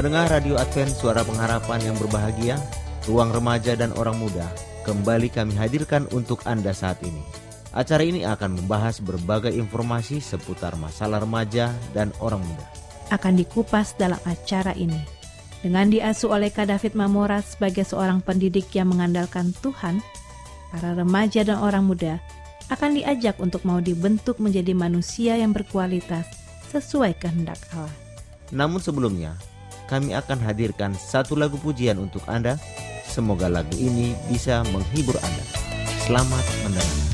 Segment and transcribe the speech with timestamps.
[0.00, 2.56] Pendengar Radio Advent Suara Pengharapan yang berbahagia,
[3.04, 4.48] Ruang Remaja dan Orang Muda,
[4.88, 7.20] kembali kami hadirkan untuk Anda saat ini.
[7.76, 12.64] Acara ini akan membahas berbagai informasi seputar masalah remaja dan orang muda.
[13.12, 14.96] Akan dikupas dalam acara ini.
[15.60, 20.00] Dengan diasuh oleh Kak David Mamora sebagai seorang pendidik yang mengandalkan Tuhan,
[20.72, 22.16] para remaja dan orang muda
[22.72, 26.24] akan diajak untuk mau dibentuk menjadi manusia yang berkualitas
[26.72, 27.92] sesuai kehendak Allah.
[28.48, 29.36] Namun sebelumnya,
[29.90, 32.54] kami akan hadirkan satu lagu pujian untuk Anda.
[33.02, 35.44] Semoga lagu ini bisa menghibur Anda.
[36.06, 37.09] Selamat mendengarkan.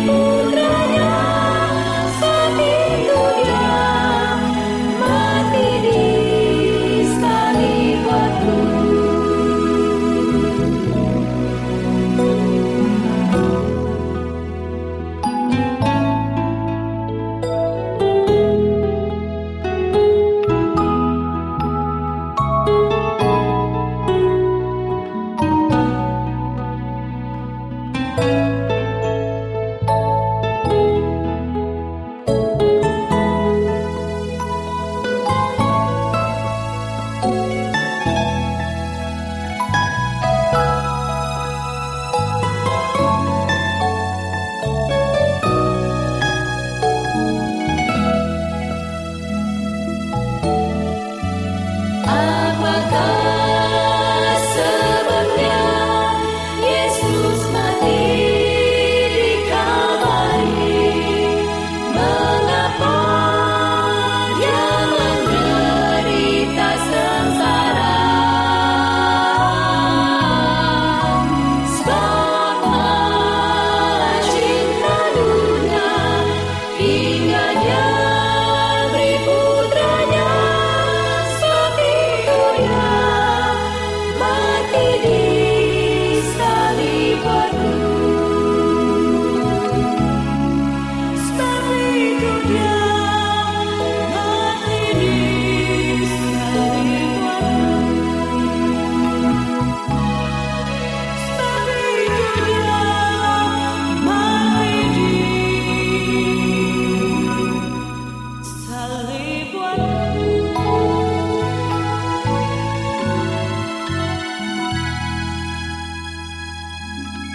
[0.00, 0.37] people.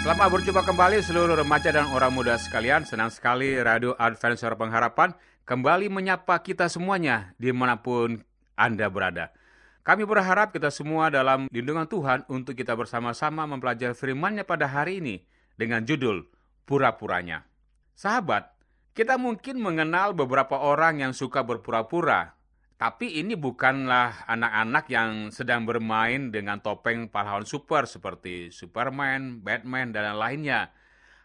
[0.04, 2.86] Selamat berjumpa kembali seluruh remaja dan orang muda sekalian.
[2.86, 8.22] Senang sekali Radio Adventure Pengharapan kembali menyapa kita semuanya di mana pun
[8.54, 9.34] Anda berada.
[9.82, 15.26] Kami berharap kita semua dalam lindungan Tuhan untuk kita bersama-sama mempelajari firman-Nya pada hari ini
[15.58, 16.24] dengan judul
[16.70, 17.44] Pura-Puranya.
[17.92, 18.53] Sahabat,
[18.94, 22.38] kita mungkin mengenal beberapa orang yang suka berpura-pura,
[22.78, 30.14] tapi ini bukanlah anak-anak yang sedang bermain dengan topeng pahlawan super seperti Superman, Batman, dan
[30.14, 30.70] lainnya.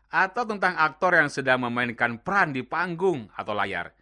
[0.08, 3.92] Atau tentang aktor yang sedang memainkan peran di panggung atau layar.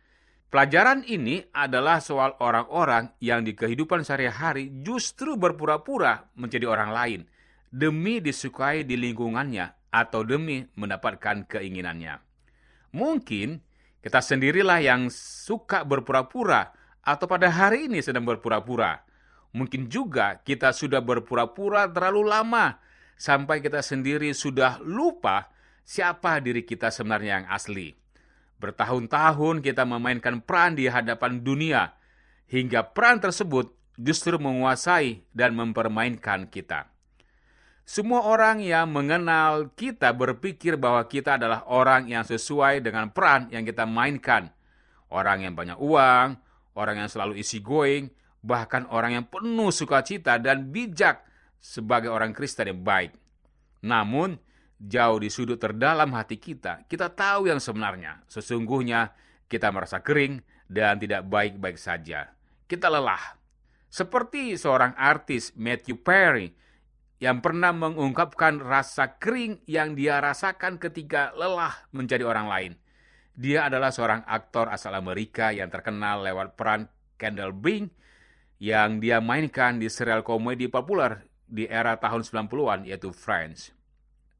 [0.47, 7.21] Pelajaran ini adalah soal orang-orang yang di kehidupan sehari-hari justru berpura-pura menjadi orang lain
[7.75, 12.26] demi disukai di lingkungannya atau demi mendapatkan keinginannya.
[12.97, 13.61] Mungkin
[14.01, 16.73] kita sendirilah yang suka berpura-pura
[17.05, 19.05] atau pada hari ini sedang berpura-pura.
[19.53, 22.81] Mungkin juga kita sudah berpura-pura terlalu lama
[23.21, 25.53] sampai kita sendiri sudah lupa
[25.85, 27.93] siapa diri kita sebenarnya yang asli.
[28.57, 32.01] Bertahun-tahun kita memainkan peran di hadapan dunia,
[32.49, 36.96] hingga peran tersebut justru menguasai dan mempermainkan kita.
[37.87, 43.63] Semua orang yang mengenal kita berpikir bahwa kita adalah orang yang sesuai dengan peran yang
[43.63, 44.51] kita mainkan.
[45.07, 46.35] Orang yang banyak uang,
[46.75, 48.11] orang yang selalu isi going,
[48.43, 51.23] bahkan orang yang penuh sukacita dan bijak
[51.63, 53.15] sebagai orang Kristen yang baik.
[53.87, 54.35] Namun,
[54.83, 58.27] jauh di sudut terdalam hati kita, kita tahu yang sebenarnya.
[58.27, 59.15] Sesungguhnya
[59.47, 62.35] kita merasa kering dan tidak baik-baik saja.
[62.67, 63.39] Kita lelah.
[63.87, 66.66] Seperti seorang artis Matthew Perry
[67.17, 72.73] yang pernah mengungkapkan rasa kering yang dia rasakan ketika lelah menjadi orang lain.
[73.37, 77.89] Dia adalah seorang aktor asal Amerika yang terkenal lewat peran Kendall Bing
[78.57, 83.77] yang dia mainkan di serial komedi populer di era tahun 90-an yaitu Friends.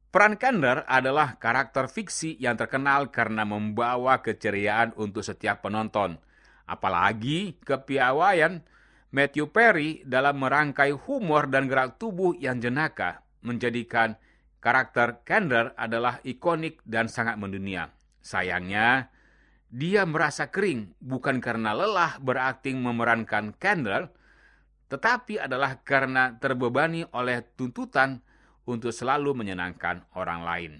[0.09, 6.17] Peran Kendall adalah karakter fiksi yang terkenal karena membawa keceriaan untuk setiap penonton.
[6.65, 8.65] Apalagi kepiawaian
[9.07, 14.19] Matthew Perry dalam merangkai humor dan gerak tubuh yang jenaka menjadikan
[14.59, 17.87] karakter Kendall adalah ikonik dan sangat mendunia.
[18.19, 19.07] Sayangnya,
[19.71, 24.11] dia merasa kering bukan karena lelah berakting memerankan Kendall,
[24.91, 28.19] tetapi adalah karena terbebani oleh tuntutan
[28.67, 30.73] untuk selalu menyenangkan orang lain.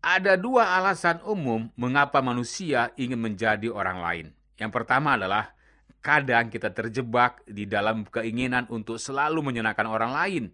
[0.00, 4.26] Ada dua alasan umum mengapa manusia ingin menjadi orang lain.
[4.56, 5.52] Yang pertama adalah
[6.00, 10.44] kadang kita terjebak di dalam keinginan untuk selalu menyenangkan orang lain.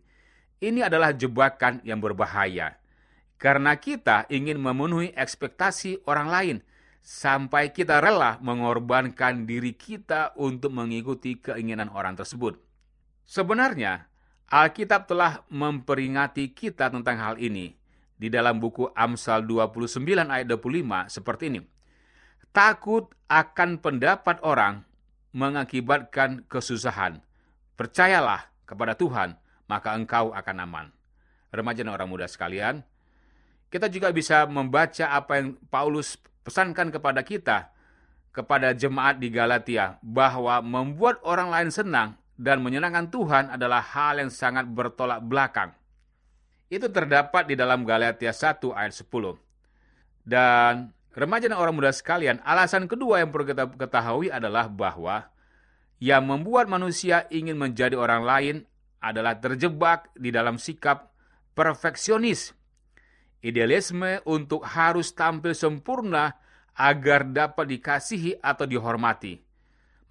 [0.58, 2.78] Ini adalah jebakan yang berbahaya.
[3.36, 6.56] Karena kita ingin memenuhi ekspektasi orang lain,
[7.06, 12.58] sampai kita rela mengorbankan diri kita untuk mengikuti keinginan orang tersebut.
[13.22, 14.10] Sebenarnya,
[14.50, 17.76] Alkitab telah memperingati kita tentang hal ini.
[18.16, 20.00] Di dalam buku Amsal 29
[20.32, 21.60] ayat 25 seperti ini.
[22.48, 24.80] Takut akan pendapat orang
[25.36, 27.20] mengakibatkan kesusahan.
[27.76, 29.36] Percayalah kepada Tuhan,
[29.68, 30.86] maka engkau akan aman.
[31.52, 32.80] Remaja dan orang muda sekalian,
[33.68, 37.68] kita juga bisa membaca apa yang Paulus pesankan kepada kita,
[38.32, 44.32] kepada jemaat di Galatia, bahwa membuat orang lain senang dan menyenangkan Tuhan adalah hal yang
[44.32, 45.76] sangat bertolak belakang.
[46.72, 49.36] Itu terdapat di dalam Galatia 1 ayat 10.
[50.26, 55.32] Dan remaja dan orang muda sekalian, alasan kedua yang perlu kita ketahui adalah bahwa
[55.96, 58.56] yang membuat manusia ingin menjadi orang lain
[59.00, 61.16] adalah terjebak di dalam sikap
[61.56, 62.52] perfeksionis.
[63.40, 66.36] Idealisme untuk harus tampil sempurna
[66.76, 69.40] agar dapat dikasihi atau dihormati.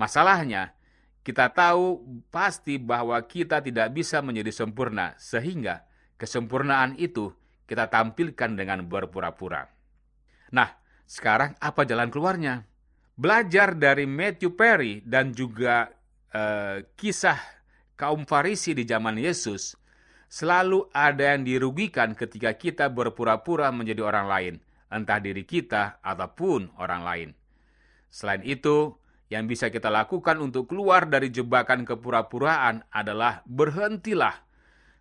[0.02, 0.74] Masalahnya,
[1.22, 2.02] kita tahu
[2.34, 5.86] pasti bahwa kita tidak bisa menjadi sempurna, sehingga
[6.18, 7.34] kesempurnaan itu
[7.70, 9.70] kita tampilkan dengan berpura-pura.
[10.54, 10.70] Nah,
[11.06, 12.66] sekarang apa jalan keluarnya?
[13.16, 15.88] Belajar dari Matthew Perry dan juga
[16.36, 17.40] eh, kisah
[17.96, 19.80] kaum Farisi di zaman Yesus,
[20.28, 24.54] selalu ada yang dirugikan ketika kita berpura-pura menjadi orang lain,
[24.92, 27.30] entah diri kita ataupun orang lain.
[28.12, 29.00] Selain itu,
[29.32, 34.44] yang bisa kita lakukan untuk keluar dari jebakan kepura-puraan adalah berhentilah.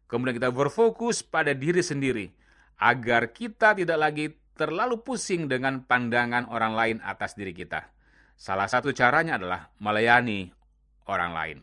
[0.08, 2.30] Kemudian kita berfokus pada diri sendiri,
[2.78, 7.90] agar kita tidak lagi terlalu pusing dengan pandangan orang lain atas diri kita.
[8.34, 10.50] Salah satu caranya adalah melayani
[11.06, 11.58] orang lain.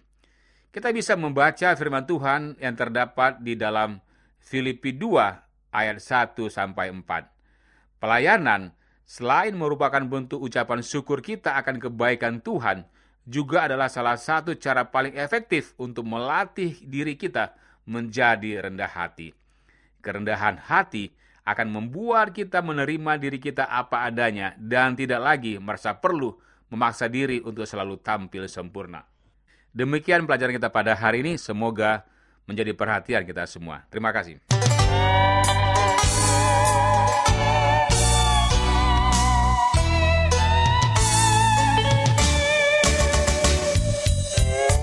[0.71, 3.99] Kita bisa membaca firman Tuhan yang terdapat di dalam
[4.39, 7.99] Filipi 2 ayat 1 sampai 4.
[7.99, 8.71] Pelayanan
[9.03, 12.87] selain merupakan bentuk ucapan syukur kita akan kebaikan Tuhan,
[13.27, 17.53] juga adalah salah satu cara paling efektif untuk melatih diri kita
[17.85, 19.35] menjadi rendah hati.
[20.01, 26.37] Kerendahan hati akan membuat kita menerima diri kita apa adanya dan tidak lagi merasa perlu
[26.71, 29.03] memaksa diri untuk selalu tampil sempurna.
[29.71, 32.03] Demikian pelajaran kita pada hari ini, semoga
[32.43, 33.87] menjadi perhatian kita semua.
[33.87, 34.39] Terima kasih.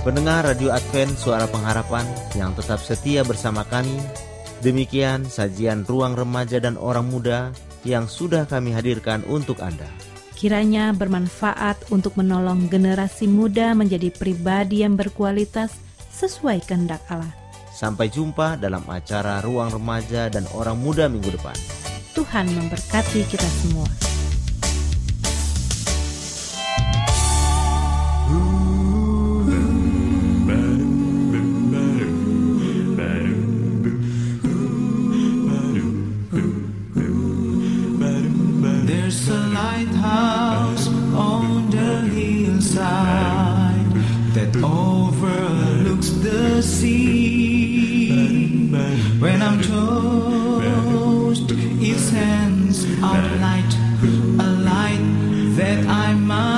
[0.08, 4.00] Pendengar Radio Advent Suara Pengharapan yang tetap setia bersama kami,
[4.62, 7.54] demikian sajian Ruang Remaja dan Orang Muda
[7.86, 9.86] yang sudah kami hadirkan untuk Anda.
[10.38, 15.74] Kiranya bermanfaat untuk menolong generasi muda menjadi pribadi yang berkualitas
[16.14, 17.34] sesuai kehendak Allah.
[17.74, 21.54] Sampai jumpa dalam acara Ruang Remaja dan Orang Muda minggu depan.
[22.14, 24.07] Tuhan memberkati kita semua.
[49.20, 53.72] When I'm toast, it sends out light,
[54.40, 55.04] a light
[55.56, 56.57] that I might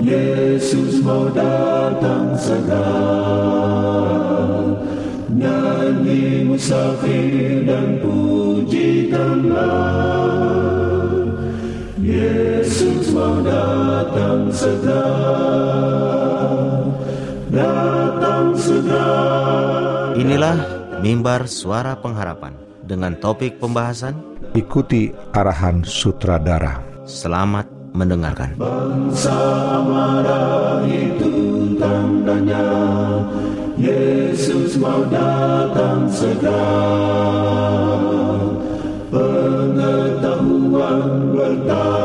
[0.00, 2.86] Yesus mau datang segera
[5.30, 10.00] Nyanyi musafir dan pujikanlah
[12.00, 15.06] Yesus mau datang segera,
[17.52, 20.16] datang segera.
[20.16, 20.56] Inilah
[21.04, 26.82] mimbar suara pengharapan dengan topik pembahasan Ikuti arahan sutradara.
[27.06, 28.54] Selamat mendengarkan.
[28.56, 32.68] Bangsa marah itu tandanya,
[33.76, 37.00] Yesus mau datang segera.
[39.10, 41.02] Pengetahuan
[41.34, 41.99] bertambah-tambah,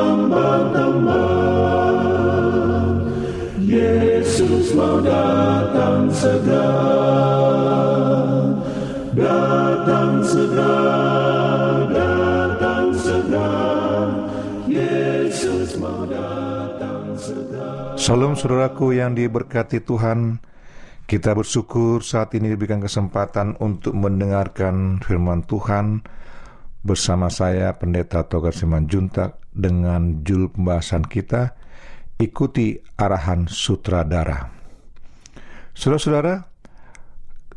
[17.95, 20.43] Salam saudaraku yang diberkati Tuhan.
[21.07, 26.03] Kita bersyukur saat ini diberikan kesempatan untuk mendengarkan firman Tuhan
[26.83, 31.55] bersama saya Pendeta Togar Simanjuntak dengan judul pembahasan kita
[32.19, 34.51] Ikuti Arahan Sutradara.
[35.71, 36.51] Saudara-saudara,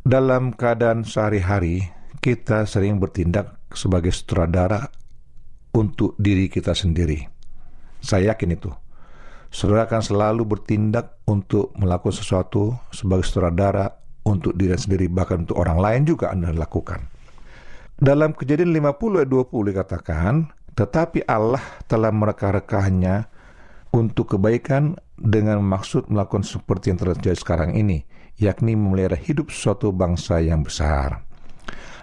[0.07, 1.83] dalam keadaan sehari-hari
[2.23, 4.87] kita sering bertindak sebagai sutradara
[5.75, 7.27] untuk diri kita sendiri.
[7.99, 8.71] Saya yakin itu.
[9.49, 13.89] Saudara akan selalu bertindak untuk melakukan sesuatu sebagai sutradara
[14.29, 17.01] untuk diri sendiri, bahkan untuk orang lain juga Anda lakukan.
[17.99, 20.33] Dalam kejadian 50 ayat 20 dikatakan,
[20.77, 23.27] tetapi Allah telah mereka-rekahnya
[23.91, 28.05] untuk kebaikan dengan maksud melakukan seperti yang terjadi sekarang ini,
[28.39, 31.25] yakni memelihara hidup suatu bangsa yang besar.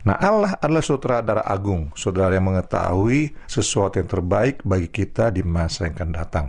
[0.05, 5.87] Nah Allah adalah sutradara agung, saudara yang mengetahui sesuatu yang terbaik bagi kita di masa
[5.87, 6.47] yang akan datang.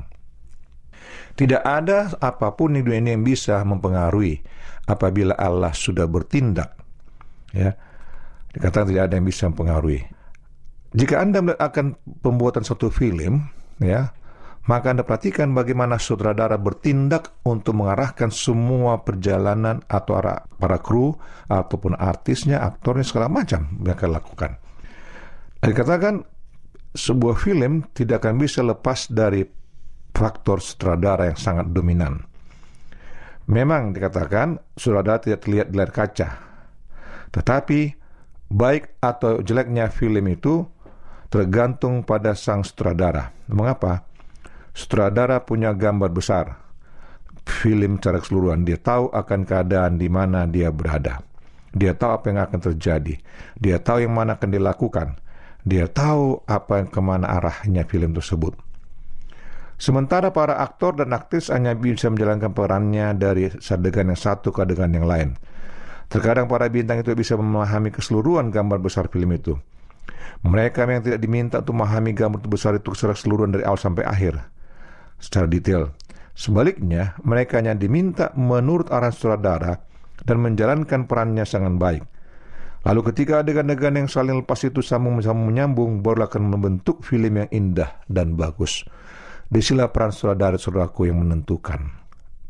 [1.37, 4.41] Tidak ada apa pun di dunia ini yang bisa mempengaruhi
[4.89, 6.73] apabila Allah sudah bertindak.
[7.53, 7.77] Ya,
[8.57, 10.01] dikatakan tidak ada yang bisa mempengaruhi.
[10.97, 11.87] Jika Anda melihat akan
[12.25, 14.17] pembuatan suatu film, ya,
[14.67, 20.19] maka Anda perhatikan bagaimana sutradara bertindak untuk mengarahkan semua perjalanan atau
[20.59, 21.15] para kru
[21.47, 24.59] ataupun artisnya, aktornya segala macam mereka lakukan.
[25.63, 26.15] Dan dikatakan
[26.97, 29.45] sebuah film tidak akan bisa lepas dari
[30.17, 32.25] faktor sutradara yang sangat dominan.
[33.53, 36.29] Memang dikatakan sutradara tidak terlihat di layar kaca,
[37.31, 37.95] tetapi
[38.49, 40.65] baik atau jeleknya film itu
[41.29, 43.31] tergantung pada sang sutradara.
[43.53, 44.09] Mengapa?
[44.73, 46.47] Sutradara punya gambar besar
[47.47, 48.67] film secara keseluruhan.
[48.67, 51.23] Dia tahu akan keadaan di mana dia berada.
[51.71, 53.15] Dia tahu apa yang akan terjadi.
[53.57, 55.09] Dia tahu yang mana akan dilakukan.
[55.67, 58.66] Dia tahu apa yang ke mana arahnya film tersebut.
[59.77, 64.89] Sementara para aktor dan aktris hanya bisa menjalankan perannya dari adegan yang satu ke adegan
[64.97, 65.37] yang lain.
[66.09, 69.53] Terkadang para bintang itu bisa memahami keseluruhan gambar besar film itu.
[70.47, 74.39] Mereka yang tidak diminta untuk memahami gambar besar itu secara keseluruhan dari awal sampai akhir,
[75.21, 75.93] secara detail.
[76.37, 79.81] Sebaliknya, mereka hanya diminta menurut arahan sutradara
[80.25, 82.05] dan menjalankan perannya sangat baik.
[82.87, 87.99] Lalu ketika adegan-adegan yang saling lepas itu sambung-sambung menyambung, barulah akan membentuk film yang indah
[88.07, 88.87] dan bagus.
[89.47, 91.87] Di sinilah peran sutradara saudaraku yang menentukan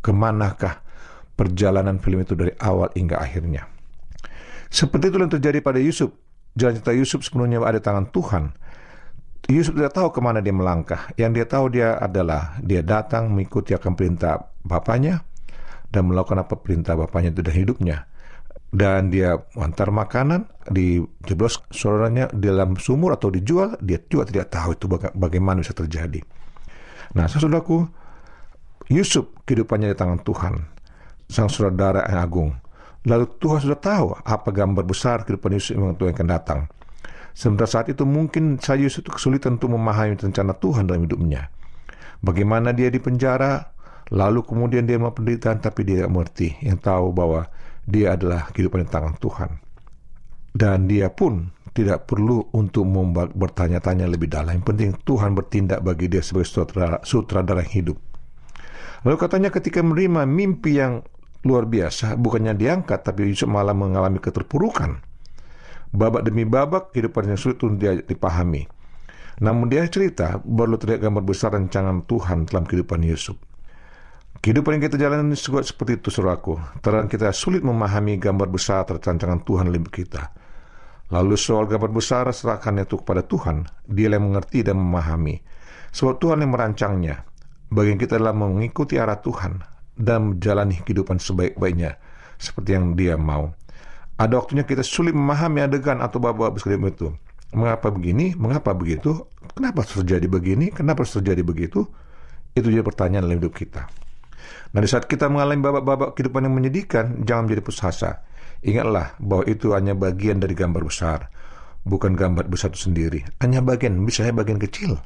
[0.01, 0.81] ke manakah
[1.37, 3.69] perjalanan film itu dari awal hingga akhirnya.
[4.73, 6.11] Seperti itu yang terjadi pada Yusuf.
[6.57, 8.57] Jalan cerita Yusuf sepenuhnya ada tangan Tuhan.
[9.47, 11.13] Yusuf tidak tahu ke mana dia melangkah.
[11.21, 15.23] Yang dia tahu dia adalah dia datang mengikuti akan perintah bapaknya
[15.93, 17.97] dan melakukan apa perintah bapaknya itu dan hidupnya.
[18.73, 24.51] Dan dia antar makanan di jeblos saudaranya di dalam sumur atau dijual, dia juga tidak
[24.51, 26.19] tahu itu baga bagaimana bisa terjadi.
[27.15, 27.87] Nah, saudaraku,
[28.91, 30.55] Yusuf kehidupannya di tangan Tuhan,
[31.31, 32.51] sang saudara yang agung.
[33.07, 36.61] Lalu Tuhan sudah tahu apa gambar besar kehidupan Yusuf yang Tuhan akan datang.
[37.37, 41.53] Sementara saat itu mungkin saya Yusuf itu kesulitan untuk memahami rencana Tuhan dalam hidupnya.
[42.25, 43.77] Bagaimana dia di penjara,
[44.09, 46.49] lalu kemudian dia melakukan penderitaan, tapi dia tidak mengerti.
[46.65, 47.47] Yang tahu bahwa
[47.85, 49.66] dia adalah kehidupan di tangan Tuhan.
[50.57, 52.89] Dan dia pun tidak perlu untuk
[53.37, 54.57] bertanya-tanya lebih dalam.
[54.57, 57.99] Yang penting Tuhan bertindak bagi dia sebagai sutradara, sutradara yang hidup.
[59.05, 61.05] Lalu katanya ketika menerima mimpi yang
[61.45, 65.05] luar biasa, bukannya diangkat, tapi Yusuf malah mengalami keterpurukan.
[65.93, 68.65] Babak demi babak, kehidupannya sulit untuk dia dipahami.
[69.45, 73.37] Namun dia cerita, baru terlihat gambar besar rancangan Tuhan dalam kehidupan Yusuf.
[74.41, 76.57] Kehidupan yang kita jalani juga seperti itu, saudaraku.
[76.81, 80.46] Terang kita sulit memahami gambar besar rancangan Tuhan dalam kita.
[81.07, 83.67] Lalu soal gambar besar serahkannya itu kepada Tuhan.
[83.87, 85.39] Dia yang mengerti dan memahami.
[85.95, 87.23] Sebab Tuhan yang merancangnya.
[87.71, 89.59] Bagian kita adalah mengikuti arah Tuhan
[89.99, 91.99] dan menjalani kehidupan sebaik-baiknya
[92.39, 93.51] seperti yang dia mau.
[94.17, 97.13] Ada waktunya kita sulit memahami adegan atau babak besar itu.
[97.53, 98.33] Mengapa begini?
[98.37, 99.29] Mengapa begitu?
[99.53, 100.73] Kenapa terjadi begini?
[100.73, 101.87] Kenapa terjadi begitu?
[102.57, 103.87] Itu jadi pertanyaan dalam hidup kita.
[104.73, 108.25] Nah di saat kita mengalami babak-babak kehidupan yang menyedihkan, jangan menjadi putus asa.
[108.65, 111.29] Ingatlah bahwa itu hanya bagian dari gambar besar,
[111.85, 113.21] bukan gambar besar itu sendiri.
[113.43, 114.97] Hanya bagian, bisa bagian kecil.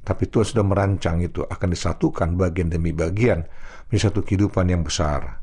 [0.00, 3.44] Tapi Tuhan sudah merancang itu akan disatukan bagian demi bagian
[3.92, 5.40] menjadi satu kehidupan yang besar.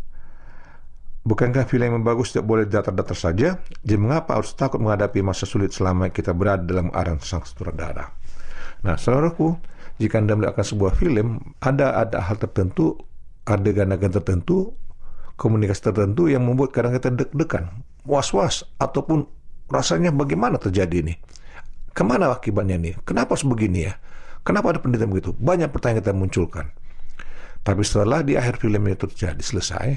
[1.28, 3.60] Bukankah film yang bagus tidak boleh datar-datar saja?
[3.84, 8.16] Jadi mengapa harus takut menghadapi masa sulit selama kita berada dalam arang sang sutradara?
[8.88, 9.60] Nah, saudaraku,
[10.00, 12.96] jika Anda melihat sebuah film, ada ada hal tertentu,
[13.44, 14.72] adegan-adegan tertentu,
[15.38, 19.30] komunikasi tertentu yang membuat kadang kita deg-degan, was-was, ataupun
[19.70, 21.16] rasanya bagaimana terjadi ini?
[21.94, 22.92] Ke mana akibatnya ini?
[23.06, 23.94] Kenapa sebegini ya?
[24.42, 25.32] Kenapa ada penderitaan begitu?
[25.38, 26.66] Banyak pertanyaan kita munculkan.
[27.62, 29.88] Tapi setelah di akhir film itu terjadi selesai,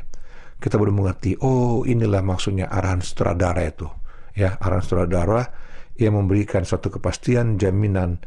[0.61, 3.87] kita baru mengerti, oh inilah maksudnya arahan sutradara itu.
[4.35, 5.55] Ya, arahan sutradara
[5.96, 8.20] yang memberikan suatu kepastian, jaminan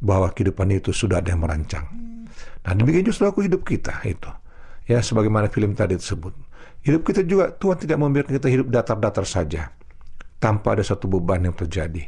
[0.00, 1.86] bahwa kehidupan itu sudah ada yang merancang.
[2.66, 4.30] Nah, demikian justru aku hidup kita itu.
[4.86, 6.45] Ya, sebagaimana film tadi tersebut.
[6.86, 9.74] Hidup kita juga Tuhan tidak membiarkan kita hidup datar-datar saja
[10.38, 12.06] tanpa ada satu beban yang terjadi.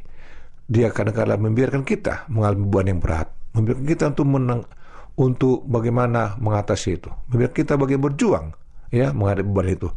[0.71, 4.63] Dia kadang-kadang membiarkan kita mengalami beban yang berat, membiarkan kita untuk menang,
[5.19, 8.47] untuk bagaimana mengatasi itu, membiarkan kita bagaimana berjuang,
[8.95, 9.89] ya menghadapi beban itu.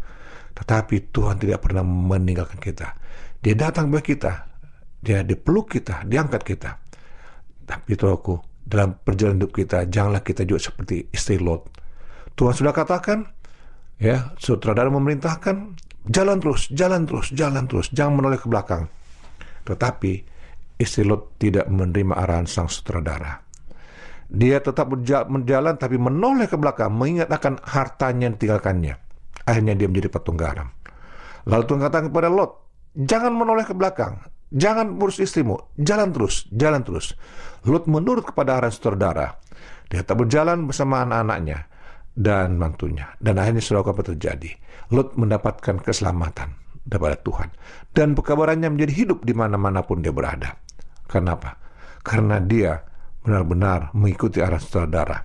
[0.57, 2.97] Tetapi Tuhan tidak pernah meninggalkan kita.
[3.37, 4.49] Dia datang bagi kita,
[4.97, 6.81] dia dipeluk kita, diangkat kita.
[7.69, 8.33] Tapi itu aku
[8.65, 11.69] dalam perjalanan hidup kita, janganlah kita juga seperti istri Lot.
[12.33, 13.40] Tuhan sudah katakan,
[14.01, 15.77] ya, sutradara memerintahkan,
[16.09, 18.89] jalan terus, jalan terus, jalan terus, jangan menoleh ke belakang.
[19.61, 20.11] Tetapi
[20.81, 23.37] istri Lot tidak menerima arahan sang sutradara.
[24.31, 28.95] Dia tetap berjalan tapi menoleh ke belakang, mengingat akan hartanya yang ditinggalkannya.
[29.45, 30.71] Akhirnya dia menjadi patung garam.
[31.45, 32.51] Lalu Tuhan katakan kepada Lot,
[32.95, 37.13] jangan menoleh ke belakang, jangan urus istrimu, jalan terus, jalan terus.
[37.67, 39.37] Lot menurut kepada arahan sutradara.
[39.91, 41.70] Dia tetap berjalan bersama anak-anaknya
[42.15, 43.15] dan mantunya.
[43.17, 44.51] Dan akhirnya saudara apa terjadi?
[44.91, 47.49] Lot mendapatkan keselamatan daripada Tuhan.
[47.95, 50.59] Dan pekabarannya menjadi hidup di mana-mana pun dia berada.
[51.07, 51.55] Kenapa?
[52.01, 52.81] Karena dia
[53.21, 55.17] benar-benar mengikuti arah saudara.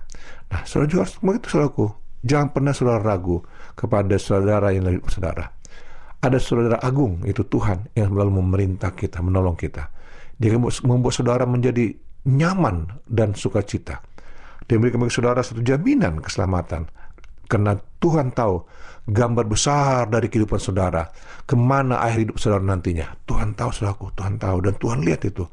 [0.53, 1.85] Nah, saudara juga harus begitu saudaraku.
[2.27, 5.53] Jangan pernah saudara ragu kepada saudara yang lebih saudara.
[6.17, 9.93] Ada saudara agung, itu Tuhan yang selalu memerintah kita, menolong kita.
[10.37, 11.93] Dia membuat saudara menjadi
[12.25, 14.01] nyaman dan sukacita.
[14.67, 16.91] Dia memberikan bagi saudara satu jaminan keselamatan.
[17.47, 18.67] Karena Tuhan tahu
[19.07, 21.07] gambar besar dari kehidupan saudara.
[21.47, 23.07] Ke mana akhir hidup saudara nantinya.
[23.23, 24.67] Tuhan tahu saudaraku, Tuhan tahu.
[24.67, 25.47] Dan Tuhan lihat itu.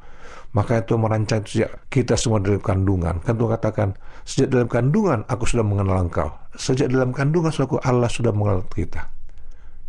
[0.51, 3.19] Maka itu merancang itu sejak kita semua dalam kandungan.
[3.23, 3.89] Kan Tuhan katakan,
[4.27, 6.31] sejak dalam kandungan aku sudah mengenal engkau.
[6.55, 9.07] Sejak dalam kandungan saudaraku Allah sudah mengenal kita.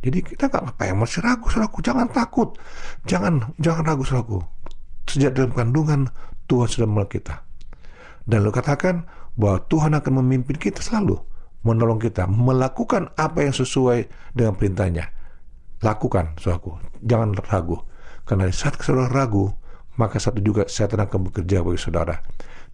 [0.02, 1.82] Jadi kita nggak apa yang masih ragu saudaraku.
[1.82, 2.54] Jangan takut.
[3.06, 4.38] Jangan jangan ragu saudaraku.
[5.06, 6.10] Sejak dalam kandungan
[6.50, 7.45] Tuhan sudah mengenal kita.
[8.26, 9.06] Dan lo katakan
[9.38, 11.16] bahwa Tuhan akan memimpin kita selalu.
[11.62, 12.26] Menolong kita.
[12.26, 15.06] Melakukan apa yang sesuai dengan perintahnya.
[15.82, 16.82] Lakukan saudaraku.
[17.06, 17.78] Jangan ragu.
[18.26, 19.54] Karena saat saudara ragu,
[19.96, 22.18] maka satu juga setan akan bekerja bagi saudara.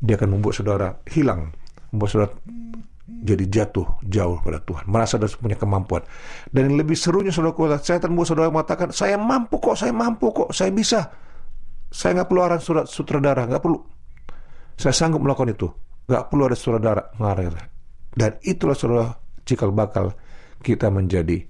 [0.01, 1.55] Dia akan membuat saudara hilang,
[1.95, 2.33] membuat saudara
[3.23, 6.03] jadi jatuh jauh pada Tuhan, merasa sudah punya kemampuan.
[6.51, 10.51] Dan yang lebih serunya saudara setan membuat saudara mengatakan, saya mampu kok, saya mampu kok,
[10.51, 11.12] saya bisa.
[11.93, 13.79] Saya nggak perlu arahan surat sutradara, nggak perlu.
[14.77, 15.69] Saya sanggup melakukan itu,
[16.09, 17.69] nggak perlu ada sutradara mengarah.
[18.13, 20.13] Dan itulah saudara cikal bakal
[20.61, 21.43] kita menjadi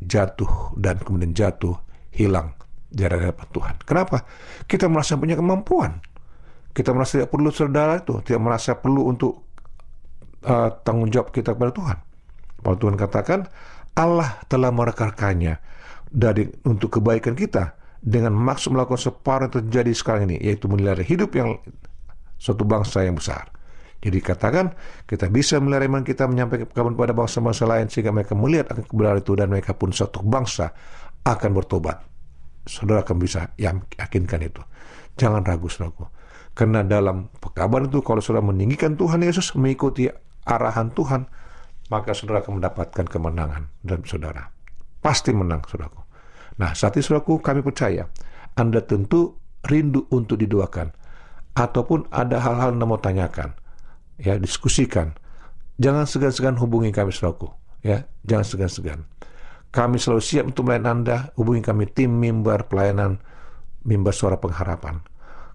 [0.00, 1.74] jatuh dan kemudian jatuh
[2.12, 2.52] hilang
[2.92, 3.74] di hadapan Tuhan.
[3.84, 4.24] Kenapa?
[4.68, 6.00] Kita merasa punya kemampuan.
[6.76, 9.48] Kita merasa tidak perlu saudara itu, tidak merasa perlu untuk
[10.44, 11.98] uh, tanggung jawab kita kepada Tuhan.
[12.60, 13.40] Kalau Tuhan katakan,
[13.96, 15.56] Allah telah merekarkannya
[16.12, 21.32] dari untuk kebaikan kita dengan maksud melakukan separuh yang terjadi sekarang ini, yaitu menilai hidup
[21.32, 21.56] yang
[22.36, 23.52] suatu bangsa yang besar.
[24.00, 24.76] Jadi katakan
[25.08, 29.32] kita bisa melihara iman kita menyampaikan kepada bangsa-bangsa lain sehingga mereka melihat akan kebenaran itu
[29.34, 30.70] dan mereka pun suatu bangsa
[31.26, 32.06] akan bertobat
[32.66, 33.54] saudara akan bisa
[33.96, 34.60] yakinkan itu.
[35.16, 36.10] Jangan ragu, saudaraku.
[36.52, 40.10] Karena dalam kabar itu, kalau saudara meninggikan Tuhan Yesus, mengikuti
[40.44, 41.24] arahan Tuhan,
[41.88, 44.50] maka saudara akan mendapatkan kemenangan dan saudara.
[45.00, 46.02] Pasti menang, saudaraku.
[46.60, 48.10] Nah, saat ini, saudaraku, kami percaya
[48.58, 51.05] Anda tentu rindu untuk didoakan.
[51.56, 53.56] Ataupun ada hal-hal yang mau tanyakan.
[54.20, 55.16] Ya, diskusikan.
[55.80, 57.52] Jangan segan-segan hubungi kami, saudaraku.
[57.80, 59.00] Ya, jangan segan-segan.
[59.72, 61.16] Kami selalu siap untuk melayani Anda.
[61.36, 63.20] Hubungi kami tim mimbar pelayanan
[63.84, 65.04] mimbar suara pengharapan.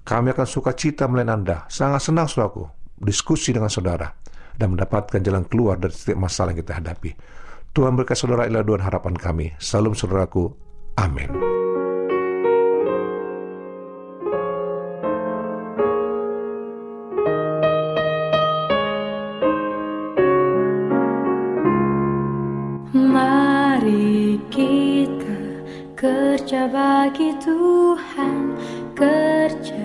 [0.06, 1.58] Kami akan suka cita melayani Anda.
[1.70, 2.70] Sangat senang saudaraku.
[3.02, 4.14] Diskusi dengan saudara.
[4.54, 7.12] Dan mendapatkan jalan keluar dari setiap masalah yang kita hadapi.
[7.74, 9.58] Tuhan berkat saudara adalah doa harapan kami.
[9.58, 10.54] Salam saudaraku.
[11.00, 11.61] Amin.
[26.70, 28.54] Bagi Tuhan,
[28.94, 29.82] kerja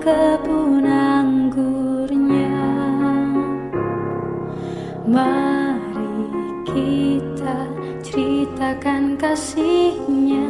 [0.00, 2.56] kebun anggurnya.
[5.04, 6.12] Mari
[6.64, 7.68] kita
[8.00, 10.48] ceritakan kasihnya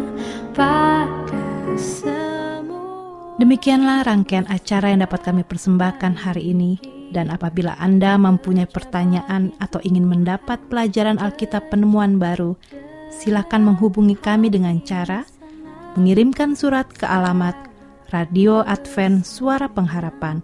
[0.54, 3.34] pada semua.
[3.42, 6.78] Demikianlah rangkaian acara yang dapat kami persembahkan hari ini.
[7.10, 12.54] Dan apabila Anda mempunyai pertanyaan atau ingin mendapat pelajaran Alkitab penemuan baru,
[13.10, 15.26] silakan menghubungi kami dengan cara
[15.98, 17.69] mengirimkan surat ke alamat
[18.10, 20.42] Radio Advent Suara Pengharapan,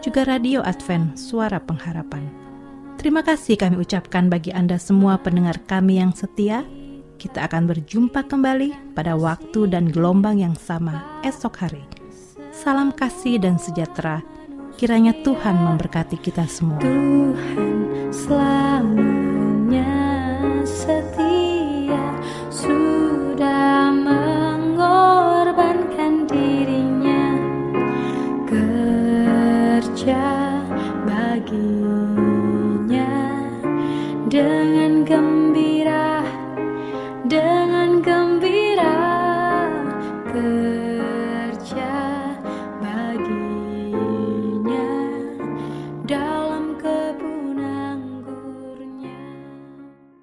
[0.00, 2.24] juga Radio Advent Suara Pengharapan.
[2.96, 6.64] Terima kasih kami ucapkan bagi Anda semua pendengar kami yang setia.
[7.20, 11.84] Kita akan berjumpa kembali pada waktu dan gelombang yang sama esok hari.
[12.48, 14.24] Salam kasih dan sejahtera.
[14.80, 16.80] Kiranya Tuhan memberkati kita semua.
[16.80, 19.92] Tuhan selamanya
[20.64, 21.19] setia
[30.00, 30.39] kerja